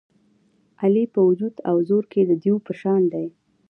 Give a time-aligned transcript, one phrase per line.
[0.81, 3.27] علي په وجود او زور کې د دېو په شان دی.